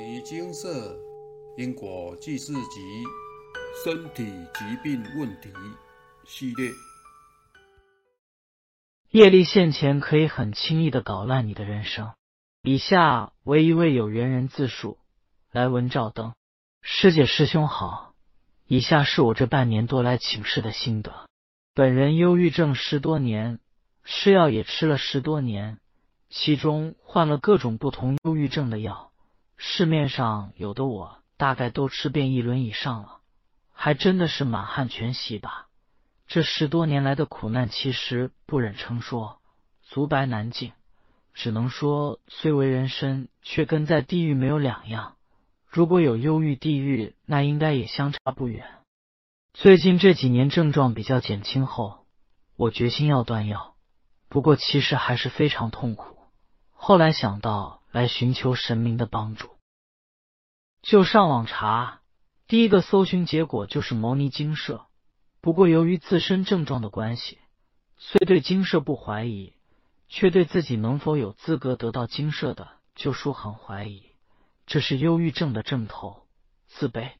[0.00, 0.96] 尼精舍
[1.58, 3.04] 因果记事集
[3.84, 5.50] 身体疾病问题
[6.26, 6.70] 系列。
[9.10, 12.14] 业力现前可以很轻易的搞烂你的人生。
[12.62, 14.96] 以下为一位有缘人自述：
[15.52, 16.32] 来文照灯，
[16.80, 18.14] 师姐师兄好。
[18.66, 21.28] 以下是我这半年多来请示的心得。
[21.74, 23.60] 本人忧郁症十多年，
[24.04, 25.78] 吃药也吃了十多年，
[26.30, 29.09] 其中换了各种不同忧郁症的药。
[29.62, 33.18] 市面上有的我大概都吃遍一轮以上了，
[33.74, 35.66] 还真的是满汉全席吧。
[36.26, 39.38] 这十多年来的苦难，其实不忍称说，
[39.82, 40.72] 足白难尽，
[41.34, 45.16] 只能说虽为人身，却跟在地狱没有两样。
[45.66, 48.66] 如果有忧郁地狱，那应该也相差不远。
[49.52, 52.06] 最近这几年症状比较减轻后，
[52.56, 53.74] 我决心要断药，
[54.30, 56.16] 不过其实还是非常痛苦。
[56.72, 57.79] 后来想到。
[57.92, 59.56] 来寻求神明的帮助，
[60.80, 62.02] 就上网查，
[62.46, 64.86] 第一个搜寻结果就是牟尼精舍。
[65.40, 67.38] 不过由于自身症状的关系，
[67.96, 69.54] 虽对精舍不怀疑，
[70.08, 74.04] 却对自己能否有资格得到精舍的救赎很怀疑。
[74.66, 76.28] 这是忧郁症的症头，
[76.68, 77.14] 自卑。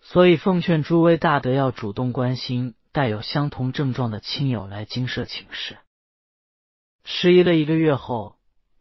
[0.00, 5.78] 所以奉劝诸位大德要主动关心带有相同症状的亲友来精舍请示。
[7.02, 8.35] 迟疑了一个月后。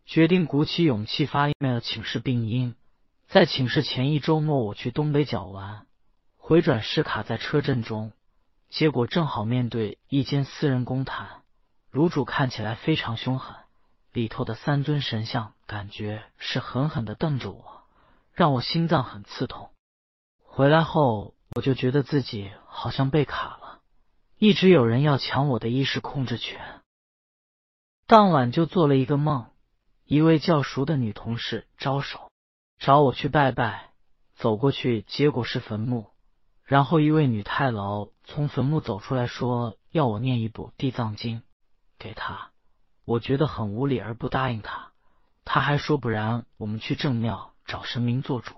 [0.05, 2.75] 决定鼓起勇气发 email 请示病因。
[3.27, 5.87] 在请示前一周末，我去东北角玩，
[6.37, 8.11] 回转时卡在车阵中，
[8.69, 11.41] 结果正好面对一间私人公坛，
[11.89, 13.55] 炉主看起来非常凶狠，
[14.13, 17.83] 里头的三尊神像感觉是狠狠的瞪着我，
[18.31, 19.71] 让我心脏很刺痛。
[20.43, 23.81] 回来后，我就觉得自己好像被卡了，
[24.37, 26.81] 一直有人要抢我的意识控制权。
[28.05, 29.47] 当晚就做了一个梦。
[30.05, 32.29] 一位较熟的女同事招手
[32.77, 33.89] 找我去拜拜，
[34.35, 36.11] 走过去，结果是坟墓。
[36.63, 41.39] 然后一位女太牢从坟墓走出来说要我念一部《地藏经》
[41.97, 42.51] 给她，
[43.03, 44.91] 我觉得很无理而不答应她。
[45.43, 48.53] 她还说不然我们去正庙找神明做主。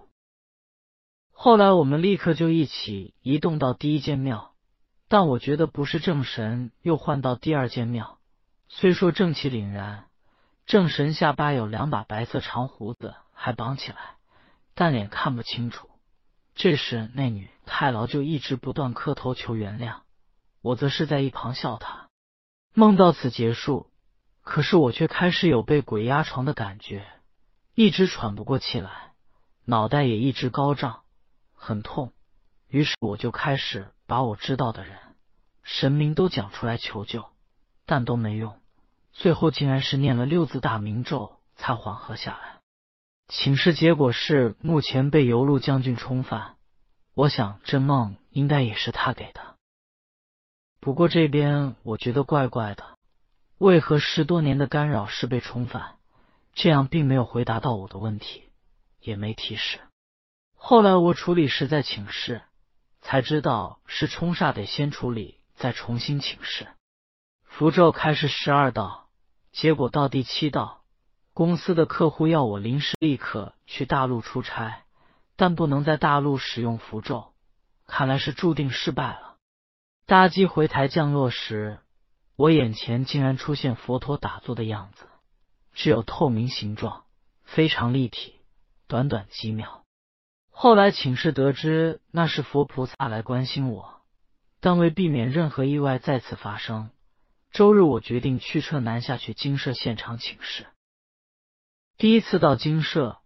[1.32, 4.54] 后来我们立刻就一起移动到第一间庙，
[5.08, 8.20] 但我觉得不是正神，又换到第二间庙，
[8.68, 10.07] 虽说正气凛然。
[10.68, 14.18] 正神下巴有两把白色长胡子，还绑起来，
[14.76, 15.90] 但脸看不清楚。
[16.56, 20.02] 这时那女太牢就一直不断磕头求原谅，
[20.62, 22.10] 我则是在一旁笑他。
[22.74, 23.90] 梦到此结束，
[24.42, 27.08] 可是我却开始有被鬼压床的感觉，
[27.74, 29.14] 一直喘不过气来，
[29.64, 31.04] 脑袋也一直高涨，
[31.54, 32.12] 很痛。
[32.68, 35.00] 于是我就开始把我知道的人、
[35.64, 37.24] 神明都讲出来求救，
[37.86, 38.60] 但都没用。
[39.18, 42.60] 最后竟然是念了六字大明咒才缓和下来。
[43.28, 46.56] 请示结果是目前被游路将军冲犯，
[47.16, 49.56] 我想这梦应该也是他给的。
[50.80, 52.96] 不过这边我觉得怪怪的，
[53.58, 55.96] 为何十多年的干扰是被冲犯？
[56.54, 58.44] 这样并没有回答到我的问题，
[59.02, 59.80] 也没提示。
[60.56, 62.44] 后来我处理时再请示，
[63.02, 66.68] 才知道是冲煞得先处理，再重新请示。
[67.44, 69.07] 符咒开始十二道。
[69.58, 70.84] 结果到第七道，
[71.34, 74.84] 公司的客户要我临时立刻去大陆出差，
[75.36, 77.34] 但不能在大陆使用符咒，
[77.88, 79.38] 看来是注定失败了。
[80.06, 81.80] 搭机回台降落时，
[82.36, 85.08] 我眼前竟然出现佛陀打坐的样子，
[85.74, 87.06] 只有透明形状，
[87.44, 88.36] 非常立体。
[88.88, 89.84] 短短几秒，
[90.52, 94.02] 后来请示得知那是佛菩萨来关心我，
[94.60, 96.92] 但为避免任何意外再次发生。
[97.52, 100.68] 周日，我决定驱车南下去金舍现场请示。
[101.98, 103.20] 第一次到金舍，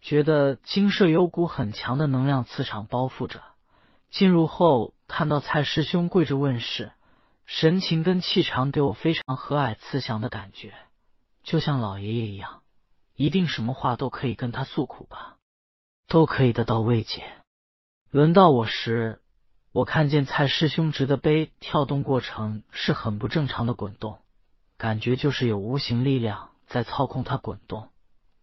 [0.00, 3.42] 觉得金舍有股很强的能量磁场包覆着。
[4.10, 6.92] 进入后，看到蔡师兄跪着问事，
[7.44, 10.72] 神情跟气场给我非常和蔼慈祥的感觉，
[11.42, 12.62] 就像老爷爷一样，
[13.16, 15.36] 一定什么话都可以跟他诉苦吧，
[16.06, 17.24] 都可以得到慰藉。
[18.10, 19.20] 轮到我时。
[19.74, 24.20] 我看见蔡师兄执的杯跳动过程是很不正常的滚动，
[24.78, 27.90] 感觉就是有无形力量在操控它滚动。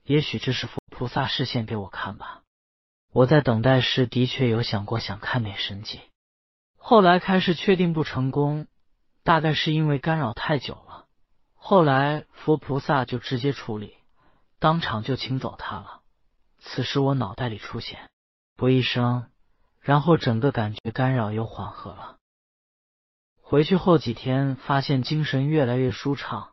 [0.03, 2.41] 也许这是佛菩萨示现给我看吧。
[3.13, 6.01] 我在等待时的确有想过想看点神迹，
[6.75, 8.67] 后来开始确定不成功，
[9.23, 11.05] 大概是因为干扰太久了。
[11.53, 13.95] 后来佛菩萨就直接处理，
[14.59, 16.01] 当场就请走他了。
[16.59, 18.09] 此时我脑袋里出现
[18.57, 19.27] “不一声”。
[19.81, 22.17] 然后整个感觉干扰又缓和了。
[23.41, 26.51] 回去后几天，发现精神越来越舒畅，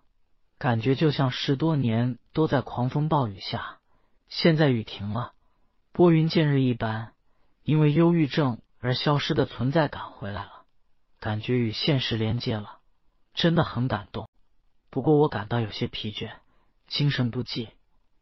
[0.58, 3.78] 感觉就像十多年都在狂风暴雨下，
[4.28, 5.32] 现在雨停了，
[5.92, 7.12] 拨云见日一般，
[7.62, 10.64] 因为忧郁症而消失的存在感回来了，
[11.20, 12.78] 感觉与现实连接了，
[13.34, 14.28] 真的很感动。
[14.90, 16.32] 不过我感到有些疲倦，
[16.86, 17.68] 精神不济。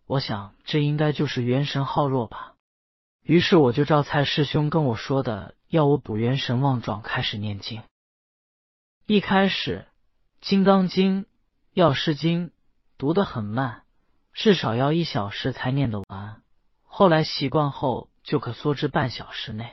[0.06, 2.55] 我想这应该就是元神耗弱吧。
[3.26, 7.82] 于是我就照蔡师兄跟我说的，要我补元神旺状，开始念经。
[9.04, 9.86] 一开始
[10.46, 11.22] 《金刚经》
[11.72, 12.50] 《药师经》
[12.96, 13.82] 读得很慢，
[14.32, 16.40] 至少要一小时才念得完。
[16.84, 19.72] 后来习惯后，就可缩至半小时内。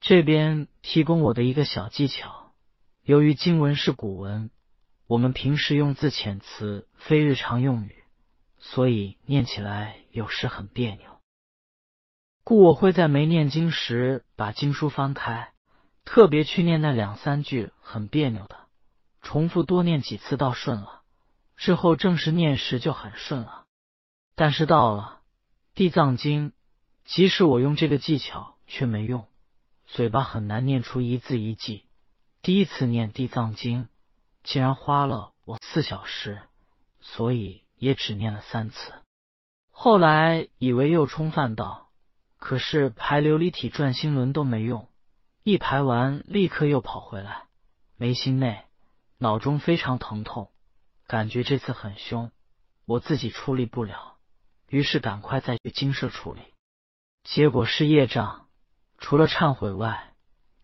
[0.00, 2.54] 这边提供我的一个小技巧：
[3.02, 4.50] 由于经文是古文。
[5.06, 8.04] 我们平时用字遣词非日常用语，
[8.58, 11.19] 所以念起来有时很别扭。
[12.50, 15.52] 故我会在没念经时把经书翻开，
[16.04, 18.56] 特别去念那两三句很别扭的，
[19.22, 21.02] 重复多念几次倒顺了。
[21.56, 23.66] 之后正式念时就很顺了。
[24.34, 25.20] 但是到了
[25.76, 26.50] 《地藏经》，
[27.04, 29.28] 即使我用这个技巧却没用，
[29.86, 31.84] 嘴巴很难念出一字一句。
[32.42, 33.84] 第一次念《地藏经》。
[34.42, 36.42] 竟然花了我四小时，
[37.00, 38.92] 所以也只念了三次。
[39.70, 41.89] 后来以为又冲犯道，
[42.40, 44.88] 可是排琉璃体转心轮都没用，
[45.44, 47.44] 一排完立刻又跑回来，
[47.96, 48.64] 眉心内、
[49.18, 50.50] 脑中非常疼痛，
[51.06, 52.32] 感觉这次很凶，
[52.86, 54.16] 我自己处理不了，
[54.68, 56.40] 于是赶快再去精舍处理。
[57.22, 58.48] 结果是业障，
[58.96, 60.14] 除了忏悔外，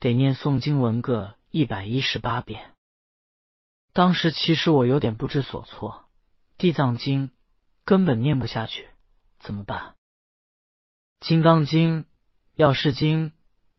[0.01, 2.73] 得念诵经文个一百一十八遍。
[3.93, 6.07] 当时其实我有点不知所措，
[6.61, 7.29] 《地藏经》
[7.85, 8.89] 根本念不下去，
[9.39, 9.91] 怎么办？
[11.21, 12.01] 《金刚经》
[12.57, 13.31] 《药师经》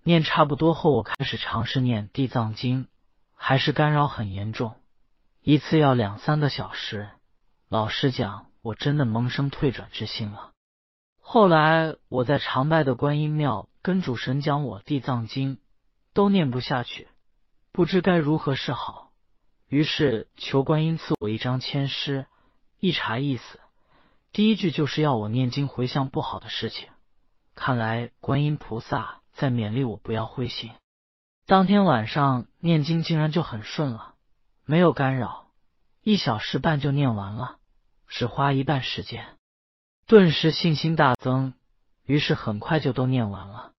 [0.03, 2.85] 念差不多后，我开始尝试念《地藏经》，
[3.35, 4.75] 还是干扰很严重，
[5.41, 7.09] 一次要两三个小时。
[7.69, 10.51] 老实讲，我真的萌生退转之心了。
[11.21, 15.57] 后来我在长拜的观音庙跟主神讲，我《地藏经》
[16.13, 17.07] 都念不下去，
[17.71, 19.11] 不知该如何是好。
[19.69, 22.25] 于是求观音赐我一张签诗，
[22.79, 23.59] 一查意思，
[24.31, 26.89] 第一句就是要我念经回向不好的事情。
[27.57, 30.71] 看来观音菩萨在勉励我不要灰心。
[31.47, 34.13] 当天晚上念经竟然就很顺了，
[34.63, 35.47] 没有干扰，
[36.03, 37.57] 一小时半就念完了，
[38.07, 39.25] 只花一半时间，
[40.05, 41.53] 顿时信心大增。
[42.05, 43.73] 于是很快就都念完了。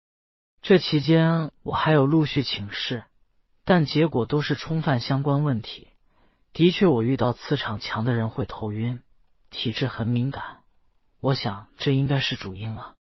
[0.62, 3.06] 这期间我还有陆续请示。
[3.64, 5.90] 但结果都是冲犯相关问题。
[6.54, 9.02] 的确，我遇到磁场强的人会头晕，
[9.50, 10.64] 体质很敏感。
[11.20, 12.97] 我想这应该是主因了。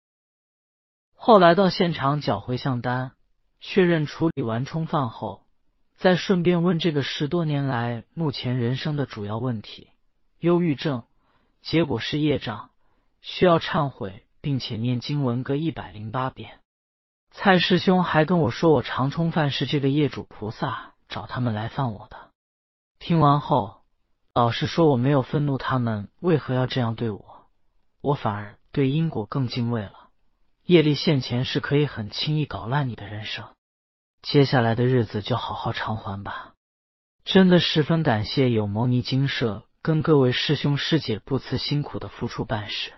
[1.25, 3.13] 后来到现场缴回向单，
[3.61, 5.45] 确认处理完冲犯后，
[5.95, 9.87] 再顺便问这个十多年来目前人生的主要问题——
[10.39, 11.03] 忧郁症。
[11.61, 12.71] 结果是业障，
[13.21, 16.59] 需要忏悔，并且念经文各一百零八遍。
[17.31, 22.17] 蔡师兄还跟我说，我常冲犯是这个业主菩萨找他们来犯我的。
[22.99, 23.77] 听完后，
[24.33, 27.47] 老实说，我没有愤怒他们为何要这样对我，
[28.01, 30.02] 我反而对因果更敬畏了。
[30.65, 33.53] 业力现前是可以很轻易搞烂你的人生，
[34.21, 36.53] 接下来的日子就好好偿还吧。
[37.25, 42.93] 真的十分感谢有牟尼精舍跟各位师兄师姐不辞辛苦的付出办事。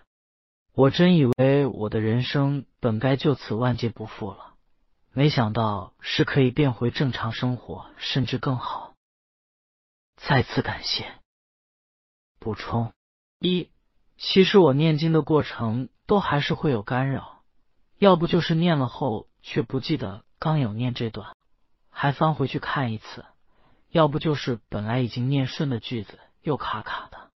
[0.74, 4.54] 我真以为我的人生本该就此万劫不复了，
[5.12, 8.94] 没想到是可以变回正常生活，甚至更好。
[10.18, 11.14] 再次感谢。
[12.40, 12.94] 补充
[13.40, 13.70] 一：
[14.18, 17.35] 其实我念经的过程都还是会有干扰，
[17.98, 21.36] 要不就是念了后却不记得刚有念这段，
[21.90, 23.24] 还翻回去看一次；
[23.90, 27.30] 要不就是本来已经念顺的句子又卡卡的。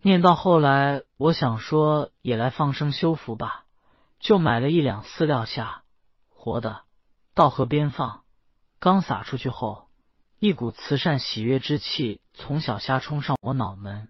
[0.00, 3.64] 念到后来，我想说也来放生修福吧，
[4.20, 5.82] 就买了一两饲料虾，
[6.30, 6.82] 活的，
[7.34, 8.22] 到河边放。
[8.78, 9.88] 刚撒出去后，
[10.38, 14.08] 一股慈善喜悦之气从小虾冲上我脑门，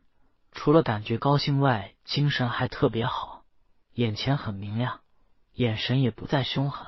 [0.52, 3.44] 除了感觉高兴外，精神还特别好，
[3.94, 5.00] 眼前很明亮，
[5.58, 6.86] 眼神也不再凶狠，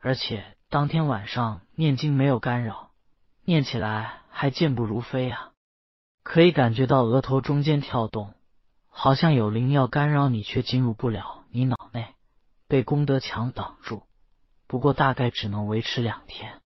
[0.00, 2.92] 而且当天晚上念经没有干扰，
[3.44, 5.52] 念起来还健步如飞啊。
[6.22, 8.32] 可以感觉到额头中间跳动，
[8.88, 12.14] 好像有灵要干扰你，却进入不了你脑内，
[12.66, 14.04] 被功德墙挡住。
[14.66, 16.62] 不过大概只能维持两天，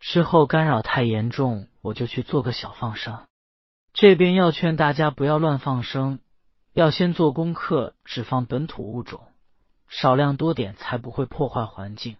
[0.00, 3.26] 之后干扰太严重，我就去做个小放生。
[3.92, 6.18] 这边要劝大家不要乱放生，
[6.72, 9.28] 要先做功课，只放本土物种，
[9.96, 12.16] 少量多点才不会破坏环境。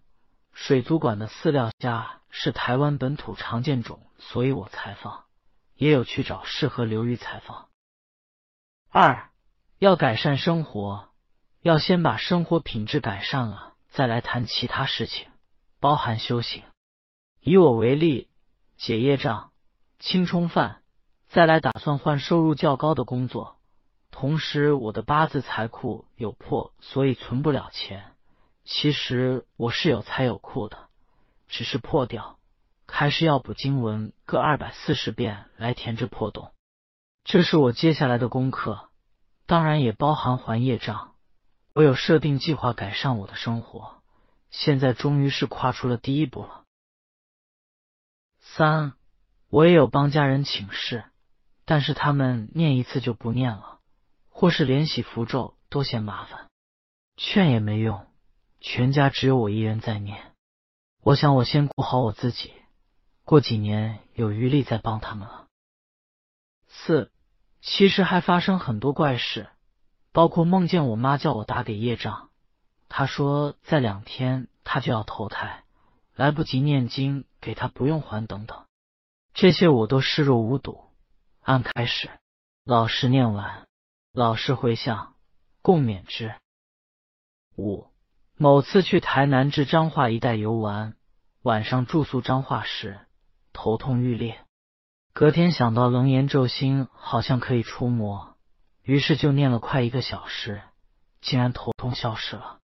[0.52, 5.24] 水族馆的饲料虾是台湾本土常见种，所以我才放。
[5.74, 7.68] 也有去找适合流域采访。
[8.90, 9.28] 二
[9.80, 11.08] 要改善生活，
[11.62, 15.26] 要先把生活品质改善了，再来谈其他事情，
[15.80, 16.62] 包含修行。
[17.40, 18.28] 以我为例，
[18.76, 19.50] 解业障、
[19.98, 20.82] 清冲犯，
[21.26, 23.53] 再来打算换收入较高的工作。
[24.16, 28.12] 同时，我的八字财库有破，所以存不了钱。
[28.64, 30.88] 其实我是有财有库的，
[31.48, 32.38] 只是破掉，
[32.86, 36.52] 还是要补经文各二百四十遍来填这破洞。
[37.24, 38.88] 这是我接下来的功课，
[39.46, 41.14] 当然也包含还业障。
[41.74, 44.00] 我有设定计划改善我的生活，
[44.48, 46.62] 现在终于是跨出了第一步了。
[48.38, 48.92] 三，
[49.50, 51.04] 我也有帮家人请示，
[51.64, 53.80] 但是他们念一次就不念了。
[54.36, 56.50] 或是连洗符咒都嫌麻烦，
[57.16, 58.04] 劝也没用，
[58.60, 60.34] 全家只有我一人在念。
[61.02, 62.52] 我想我先顾好我自己，
[63.22, 65.46] 过几年有余力再帮他们了。
[66.66, 67.12] 四，
[67.60, 69.48] 其实还发生很多怪事，
[70.10, 72.30] 包括梦见我妈叫我打给业障，
[72.88, 75.62] 她说在两天她就要投胎，
[76.12, 78.66] 来不及念经给她不用还等等，
[79.32, 80.90] 这些我都视若无睹，
[81.40, 82.10] 按开始
[82.64, 83.68] 老实念完。
[84.16, 85.16] 老实回向，
[85.60, 86.36] 共勉之。
[87.56, 87.88] 五
[88.36, 90.94] 某次去台南至彰化一带游玩，
[91.42, 93.00] 晚上住宿彰化时，
[93.52, 94.38] 头痛欲裂。
[95.12, 98.36] 隔天想到楞严咒心好像可以除魔，
[98.84, 100.62] 于是就念了快一个小时，
[101.20, 102.60] 竟然头痛消失了。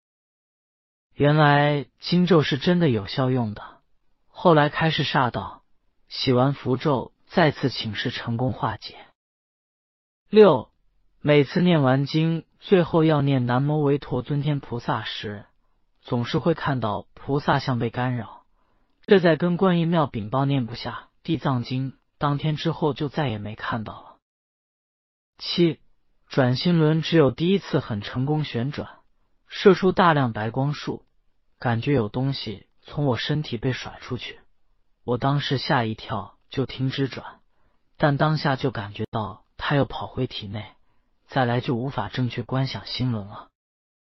[1.13, 3.79] 原来经咒是真的有效用的。
[4.27, 5.63] 后来开始煞到，
[6.09, 8.97] 洗完符咒，再次请示成功化解。
[10.27, 10.73] 六。
[11.27, 15.45] 每次念完经，最后要念南无维陀尊天菩萨时，
[15.99, 18.45] 总是会看到菩萨像被干扰。
[19.05, 24.15] 这在跟观音庙禀报念不下地藏经，当天之后就再也没看到了。
[25.37, 25.81] 七
[26.29, 28.87] 转心轮只有第一次很成功旋转，
[29.49, 31.03] 射出大量白光束，
[31.59, 34.39] 感觉有东西从我身体被甩出去，
[35.03, 37.41] 我当时吓一跳，就停止转，
[37.97, 40.63] 但当下就感觉到它又跑回体内。
[41.27, 43.49] 再来就无法正确观想心轮了，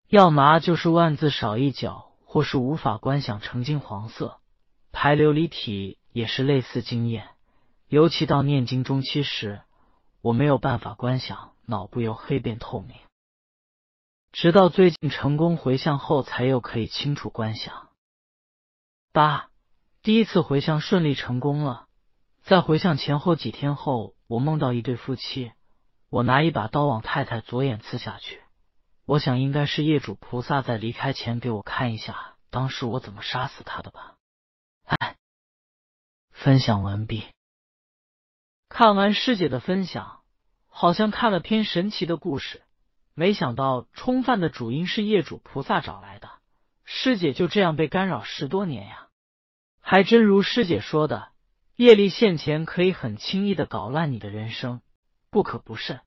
[0.08, 4.38] 要麻就是万字少一角，或是无法观想成金黄色。
[4.92, 7.28] 排琉璃体也是类似经验，
[7.88, 9.62] 尤其到念经中期时，
[10.22, 12.96] 我没有办法观想，脑部由黑变透明。
[14.30, 17.88] 直到最近成功回向后，才又可以清楚观想。
[19.12, 19.48] 八，
[20.02, 21.86] 第一次回向顺利成功了，
[22.42, 25.52] 在回向前后几天后，我梦到一对夫妻。
[26.10, 28.40] 我拿一把刀往太太左眼刺下去，
[29.04, 34.16] 我想应该是业主菩萨在离开前给我看一下，当时我怎么杀死他的吧。
[34.84, 35.16] 哎，
[36.30, 37.24] 分享完毕。
[38.70, 40.20] 看完师姐的分享，
[40.66, 42.62] 好像看了篇神奇的故事，
[43.14, 46.30] 没想到冲犯的主因是业主菩萨找来的，
[46.84, 49.08] 师姐就这样被干扰十多年呀。
[49.80, 51.28] 还真如师姐说的，
[51.76, 54.80] 业力现前可以很轻易的搞乱你的人生。
[55.30, 56.00] 不可不慎。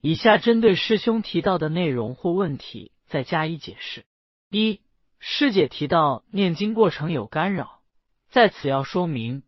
[0.00, 4.04] 以下针对师兄提到的内容或问题再加以解释。
[4.50, 4.80] 一、
[5.18, 7.80] 师姐提到念经过程有干扰，
[8.28, 9.44] 在此要说明，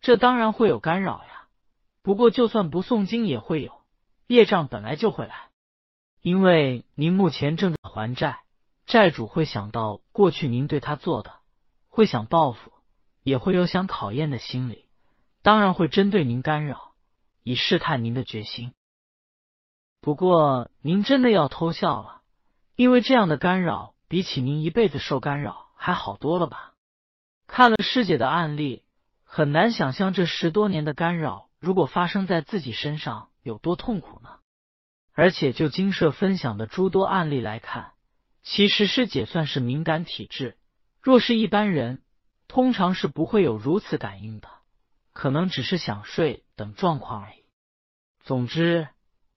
[0.00, 1.48] 这当然会有干扰呀。
[2.02, 3.82] 不过就算不诵经也会有，
[4.26, 5.50] 业障本来就会来。
[6.22, 8.40] 因为您目前正在还债，
[8.86, 11.34] 债主会想到过去您对他做的，
[11.88, 12.72] 会想报复，
[13.22, 14.86] 也会有想考验的心理，
[15.42, 16.87] 当然会针对您干扰。
[17.48, 18.74] 以试探您的决心。
[20.02, 22.20] 不过，您真的要偷笑了，
[22.76, 26.74] 因为这样的干扰比起您一辈子受干扰还好多了吧？
[27.46, 28.82] 看了师姐的案例，
[29.24, 34.40] 很难想象这十多年的干扰如果发生在自己身上有多痛苦呢。
[35.14, 37.92] 而且就金社分享的诸多案例来看，
[38.42, 40.58] 其实师姐算是敏感体质，
[41.00, 42.02] 若是一般人，
[42.46, 44.50] 通常是不会有如此感应的。
[45.14, 47.37] 可能只是想睡等状况而已。
[48.28, 48.88] 总之，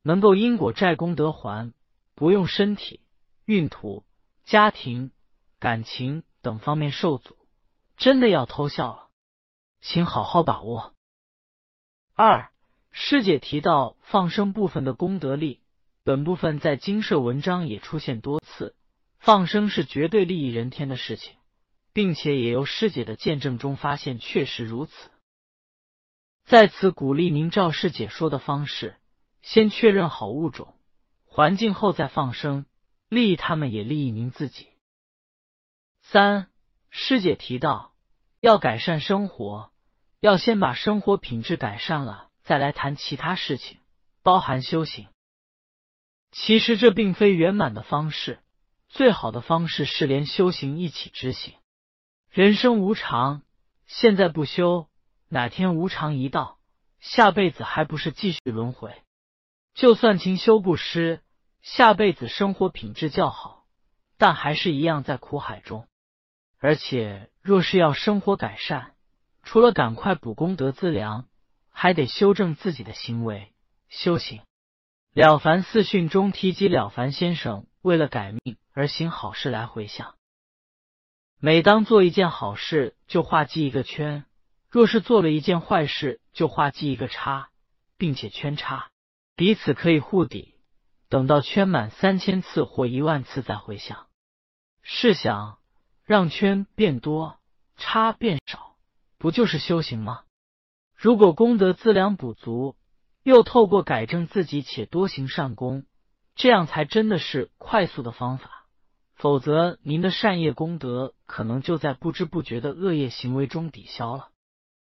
[0.01, 1.71] 能够因果债功德还，
[2.13, 2.99] 不用身体、
[3.45, 4.03] 运土、
[4.43, 5.11] 家庭、
[5.59, 7.37] 感情等方面受阻，
[7.95, 9.07] 真的要偷笑了，
[9.79, 10.93] 请好好把握。
[12.15, 12.51] 二
[12.91, 15.61] 师姐提到放生部分的功德力，
[16.03, 18.75] 本部分在经社文章也出现多次，
[19.19, 21.37] 放生是绝对利益人天的事情，
[21.93, 25.10] 并且也由师姐的见证中发现确实如此。
[26.51, 28.97] 在此鼓励您照师姐说的方式，
[29.41, 30.75] 先确认好物种、
[31.23, 32.65] 环境后再放生，
[33.07, 34.67] 利益他们也利益您自己。
[36.01, 36.49] 三
[36.89, 37.93] 师姐提到，
[38.41, 39.71] 要改善生活，
[40.19, 43.77] 要先把生活品质改善了，再来谈其他事情，
[44.21, 45.07] 包含修行。
[46.31, 48.39] 其实这并非圆满的方式，
[48.89, 51.53] 最好的方式是连修行一起执行。
[52.29, 53.41] 人生无常，
[53.87, 54.89] 现在不修，
[55.33, 56.59] 哪天无常一到，
[56.99, 59.01] 下辈子还不是继续轮回？
[59.73, 61.21] 就算勤修布施，
[61.61, 63.63] 下辈子生活品质较好，
[64.17, 65.87] 但还是一样在苦海中。
[66.59, 68.91] 而且，若是要生活改善，
[69.41, 71.29] 除了赶快补功德资粮，
[71.69, 73.53] 还得修正自己的行为
[73.87, 74.41] 修行。
[75.13, 80.15] 了凡四训中提及了凡先生为了改命而行好事来回向。
[81.39, 84.25] 每当做一件好事，就画记一个圈；
[84.71, 87.49] 若是做了一件坏事，就画记一个叉，
[87.97, 88.89] 并且圈叉，
[89.35, 90.55] 彼此可以互抵。
[91.09, 94.07] 等到圈满三千次或一万次再回想。
[94.81, 95.57] 试想，
[96.05, 97.37] 让圈变多，
[97.75, 98.77] 叉变少，
[99.17, 100.21] 不就是修行吗？
[100.95, 102.77] 如果功德资粮补足，
[103.23, 105.85] 又透过改正自己且多行善功，
[106.33, 108.67] 这样才真的是快速的方法。
[109.15, 114.29] 否则，您的善业功德可能就在不知不觉的恶业行为中抵消了。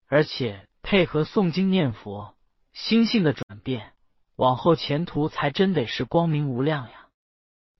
[0.07, 2.35] 而且配合诵经念佛，
[2.73, 3.93] 心性的转变，
[4.35, 7.07] 往后前途才真得是光明无量呀！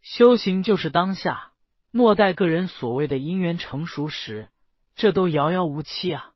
[0.01, 1.51] 修行就是当下，
[1.91, 4.49] 莫待个人所谓的因缘成熟时，
[4.95, 6.31] 这都遥遥无期啊！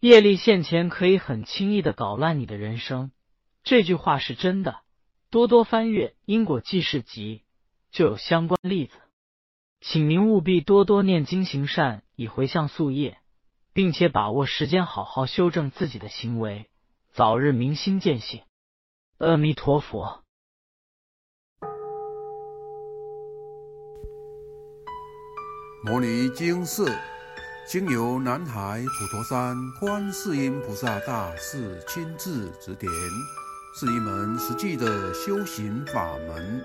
[0.00, 3.10] 业力现前可以很轻易的搞乱你的人生，
[3.64, 4.80] 这句话是真的。
[5.30, 7.42] 多多翻阅《因果记事集》，
[7.96, 8.96] 就有相关例子。
[9.80, 13.18] 请您务必多多念经行善，以回向宿业，
[13.72, 16.68] 并且把握时间好好修正自己的行为，
[17.12, 18.42] 早日明心见性。
[19.18, 20.22] 阿弥陀佛。
[25.84, 26.92] 摩尼经寺
[27.66, 32.90] 经由南海普陀山观世音菩萨大士亲自指点，
[33.74, 36.64] 是一门实际的修行法门。